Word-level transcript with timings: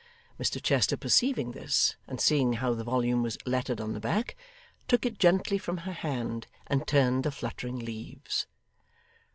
Mr 0.39 0.59
Chester 0.59 0.97
perceiving 0.97 1.51
this, 1.51 1.95
and 2.07 2.19
seeing 2.19 2.53
how 2.53 2.73
the 2.73 2.83
volume 2.83 3.21
was 3.21 3.37
lettered 3.45 3.79
on 3.79 3.93
the 3.93 3.99
back, 3.99 4.35
took 4.87 5.05
it 5.05 5.19
gently 5.19 5.59
from 5.59 5.77
her 5.77 5.93
hand, 5.93 6.47
and 6.65 6.87
turned 6.87 7.23
the 7.23 7.29
fluttering 7.31 7.77
leaves. 7.77 8.47